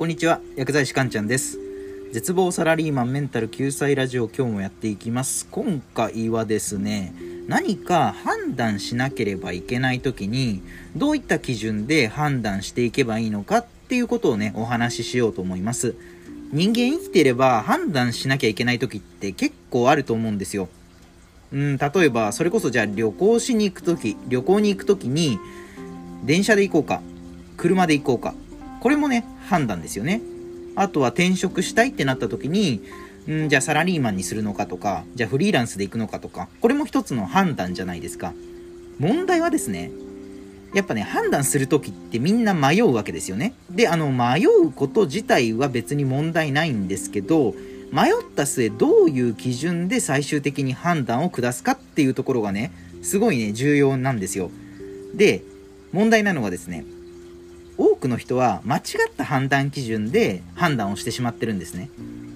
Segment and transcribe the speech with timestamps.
[0.00, 1.58] こんにちは薬剤師かんちゃんです。
[2.10, 5.46] 絶望サラリーマンメンタル救済ラジオ今日もやっていきます。
[5.50, 7.12] 今回はですね
[7.48, 10.62] 何か判断しなければいけない時に
[10.96, 15.94] どういった基準で判断していけばいいのかっていうことをねお話ししようと思います。
[16.50, 20.70] 人間生きていれば判断しなきゃいけない時って結構あると思うんですよ。
[21.52, 25.38] うん、例えば、それこそじゃあ旅行しに行くとき、旅行に行くときに、
[26.24, 27.02] 電車で行こうか、
[27.58, 28.34] 車で行こうか。
[28.80, 30.20] これもね、判断ですよね。
[30.74, 32.82] あとは転職したいってなった時に、
[33.30, 38.32] んじゃあサラリーマンにするのかとか、じゃあフリーランスで行くのかとか、これも一つの判断じゃないですか。
[38.98, 39.90] 問題はですね、
[40.74, 43.54] やっぱね、判断する時ってみんな迷うわけですよね。
[43.70, 47.54] で、あの、迷うこと自体は別に問題ないんですけど、
[47.92, 52.70] 迷った末どういう基準で最終的に判断を下すかっていうところがね、
[53.02, 54.50] すごいね、重要なんですよ。
[55.14, 55.42] で、
[55.92, 56.84] 問題なのはですね、
[57.80, 61.88] 多くの人は間違った判断基準で判断をしてしまってるんですね。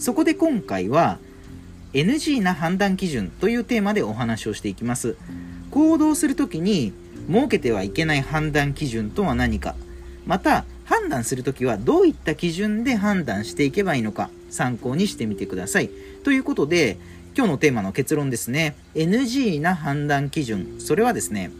[0.00, 1.18] そこで今回は
[1.92, 5.16] NG な判断基準というテーマでお話をしていきます。
[5.70, 6.92] 行動するときに
[7.30, 9.76] 設けてはいけない判断基準とは何か、
[10.26, 15.90] また判断するときはどういった基準で判断していけばいいのか参考にしてみてください。
[16.24, 16.98] ということで、
[17.36, 18.74] 今日のテーマの結論ですね。
[18.96, 20.76] NG な判断基準。
[20.80, 21.52] それはですね、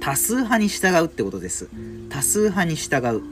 [0.00, 1.68] 多数派に従うってことです。
[2.08, 3.22] 多数派に従う。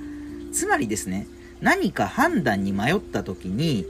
[0.53, 1.27] つまりですね、
[1.61, 3.87] 何か判断に迷った時に、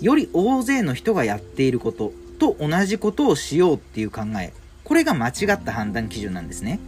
[0.00, 4.52] より大勢の人がやっていることと同じことをしようっていう考え。
[4.84, 6.78] これが間違った判断基準なんですね。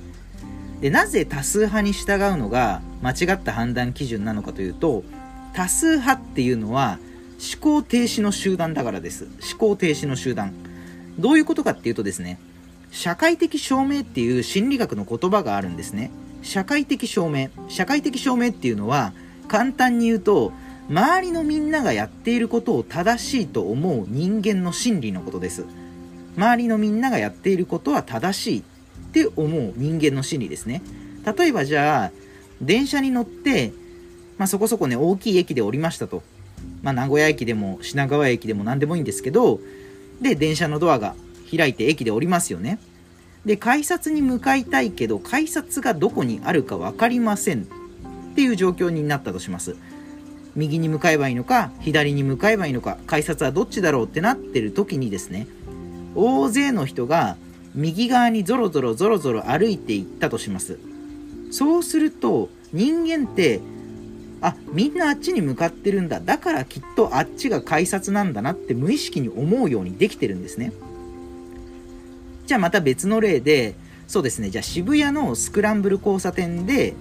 [0.81, 5.05] で、なぜ多数派に従うのが間違った判断基準なのかというと、
[5.55, 6.99] 多数派っていうのは
[7.39, 9.25] 思考停止の集団だからです。
[9.25, 10.53] 思考停止の集団。
[11.19, 12.39] どういうことかっていうとですね、
[12.93, 16.11] 社会的証明っていう心理学の言葉があるんですね。
[16.43, 17.49] 社会的証明。
[17.69, 19.15] 社会的証明っていうのは、
[19.49, 20.53] 簡単に言うと、
[20.91, 25.65] 周りのみんながやっていることを正しいと思う人間の心理のことです。
[26.37, 28.63] 周りのみんながやっていることは正しいっ
[29.13, 30.83] て思う人間の心理ですね。
[31.25, 32.13] 例えばじゃあ、
[32.61, 33.73] 電車に乗って、
[34.37, 36.23] まあ、そこそこね、大きい駅で降りましたと。
[36.83, 39.61] まあ、名古屋駅でも品川駅でも何でもいいんですけど、
[40.21, 41.15] で、電車のドアが
[41.57, 42.79] 開いて駅で降りますよね。
[43.45, 49.77] で、改札に向かいたいけど、改札がどこにあるか分かりませんっていう状況になったとします。
[50.55, 55.47] 右に向かえばいいのか、左に向かえばいいのか、改札はどっちだろうってなってる時にですね、
[56.15, 57.37] 大勢の人が
[57.75, 60.79] 右側にゾロゾロゾロゾロ歩いていったとします。
[61.51, 63.61] そうすると、人間って
[64.43, 70.73] あみんなあっちに向かってるんだだからきっとあっちが改札なんだなって無意識に思うようにできてるんですね
[72.47, 73.75] じゃあまた別の例で
[74.09, 74.51] そうですね。
[74.51, 76.95] じゃあ渋谷のスクランブル交差点で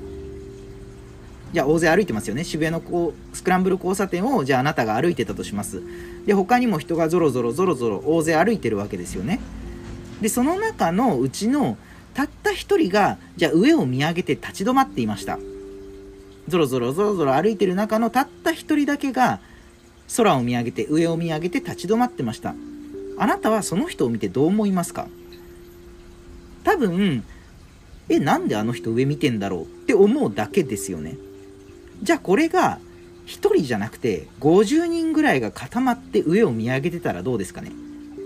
[1.54, 2.44] じゃあ大勢歩いてますよね。
[2.46, 5.82] 渋谷のこうスクランブル交差点をじゃああなたが歩いてたとします。
[6.26, 9.42] で他にも人がぞろぞろぞろぞろ大勢歩いてるわけですよね。
[10.22, 11.78] でその中のうちの
[12.14, 15.40] たった一人がじゃあ上を見上げて立ち止まっていました。
[16.48, 19.40] ぞろぞろぞろぞろ歩いてる中のたった一人だけが
[20.16, 22.56] 空を見上げて上を見上げて立ち止まってました。
[23.18, 25.08] あなたはその人を見てどう思いますか？
[26.64, 27.24] 多分
[28.10, 31.18] えなんであの人上見てんだろうって思うだけですよね
[32.04, 32.80] じゃあこれが
[33.26, 37.72] 1人じゃなくて50人ぐらいが固まって上を見上げてたらどうですかね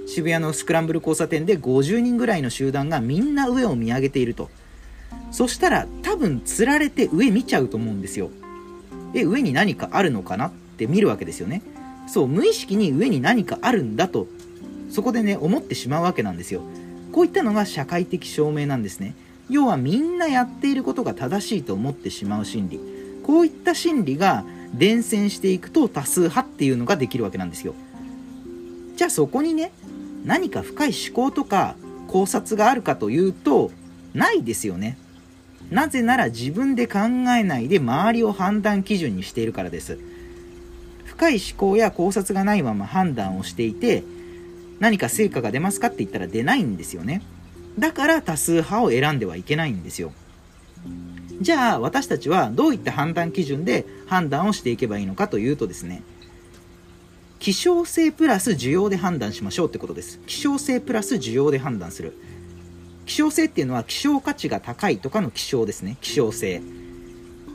[0.08, 4.50] 渋谷のスクランブル交差点で50人ぐらいの集団がみんな上を見上げていると
[5.32, 8.30] そしたら多分釣られて上見ちゃうと思うんですよ。
[9.14, 11.62] え、上に何かあるのかなって見るわけですよね。
[12.08, 14.28] そう、無意識に上に何かあるんだと、
[14.90, 16.62] そこでね、思ってしまうわけなんですよ。
[17.16, 19.16] こういったのが社会的証明なんですね。
[19.50, 22.80] 要はみんなやっていることが正しいと思ってしまう心理。
[23.24, 24.44] こういった心理が
[24.74, 27.74] 伝染していくと多数派っていうのができるわけなんですよ。
[28.98, 29.72] じゃあそこにね、
[30.26, 31.78] 何か深い思考とか
[32.10, 33.72] 考察があるかというと、
[34.14, 34.98] ないですよね。
[35.72, 39.98] なぜなら自分で考えないで周りを判断基準にしているからです。
[41.06, 44.04] 深い思考や考察がないまま判断をしていて、
[44.80, 47.22] 何か成果が出ますかって言ったら出ないんですよね。
[47.80, 50.12] だから多数派を選んではいけないんですよ。
[51.42, 56.04] じゃあ私たちはどういった判断基準で判断をしていけばいいのかというとですね、
[57.40, 60.20] 希少性プラス需要で判断しましょうってことです。
[60.26, 62.14] 希少性プラス需要で判断する。
[63.06, 66.62] 希少性っていうのは希少価値が高いとかの希少ですね希少性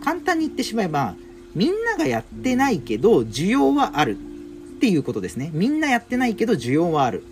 [0.03, 1.15] 簡単に言ってしまえば
[1.55, 4.17] みんながやってないけど需要はある
[4.81, 5.51] っていうことですね。
[5.53, 7.23] みんなやってないけど需要はある。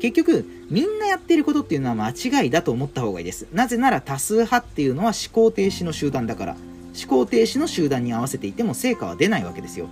[0.00, 3.46] 結局みんなやってることっていうのは間違いだと思った方がいいです。
[3.52, 6.56] なぜなら多数派っていうのは思考停止の集団だから。
[7.00, 9.86] 思考停止の集団に合わせていても成果は出ないわけですよ。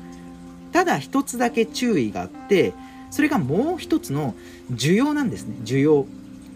[0.72, 2.72] ただ一つだけ注意があって
[3.12, 4.34] それがもう一つの
[4.72, 5.54] 需要なんですね。
[5.62, 6.06] 需要。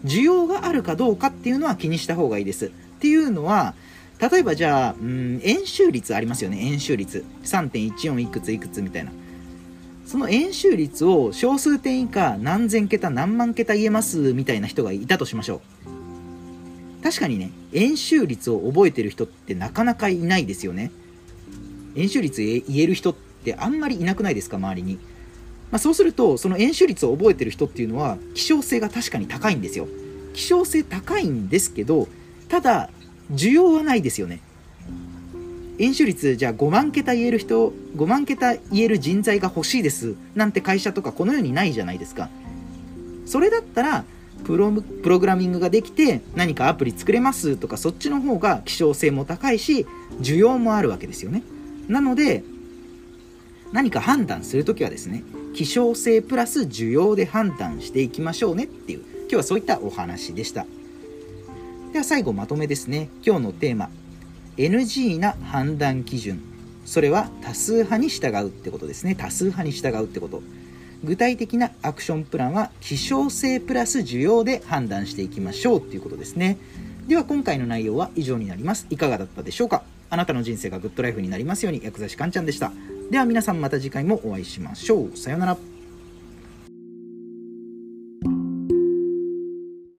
[0.03, 2.65] 需要があるかどうかっていうのは気にした方がいいです。
[2.65, 2.69] っ
[2.99, 3.73] ていうのは
[4.19, 6.59] 例えばじゃあ、うん、円周率ありますよね。
[6.59, 7.23] 円周率。
[7.45, 9.11] 3.14いくついくつみたいな。
[10.09, 15.61] その円周率を小数点以下何千桁何万桁言えますみたいな人がいたとしましょ
[16.97, 17.03] う。
[17.03, 20.89] 確かにね円周率を覚えてる人ってなかなかいないですよね。
[21.95, 24.95] 円周率言える人ってあんまりいなくないですか周りに、
[25.69, 29.87] まあ、そうするとその円周率を覚えてる人っていうのは希少性が確かに高いんですよ。
[30.33, 32.07] 希少性高いんですけど
[32.47, 32.89] ただ
[33.31, 34.41] 需要はないですよね。
[35.79, 40.15] 円周率じゃあ5万桁言える人5万桁言える人材が欲しいです。
[40.35, 42.29] なんて会社とかこの世にないじゃないですか。
[43.25, 44.03] それだったら
[44.43, 49.85] プロプログラミングができて何かアプリ作れますとかそっちの方が希少性も高いし
[50.19, 51.43] 需要もあるわけですよね。
[51.87, 52.43] なので
[53.71, 55.23] 何か判断するときはですね
[55.55, 60.65] 希少性プラス需要で判断していきましょうねっていう今日はそういったお話でした。
[61.93, 63.09] では最後まとめですね。
[63.25, 63.89] 今日のテーマ
[64.59, 66.41] NG な判断基準。
[66.85, 69.15] それは多数派に従うってことですね。
[69.15, 70.43] 多数派に従うってこと。
[71.01, 76.57] 具体的なアクションプランは希少性プラス需要で判断していきましょうっていうことですね。
[77.07, 78.85] では今回の内容は以上になります。
[78.89, 79.83] いかがだったでしょうか？
[80.09, 82.73] あなたの人生がグッドライフになりますように薬剤師かんちゃんでした。
[83.11, 85.17] では皆さんまた次回もお会いしましょう。
[85.17, 85.68] さようなら。